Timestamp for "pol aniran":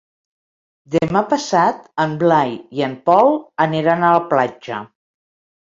3.11-4.07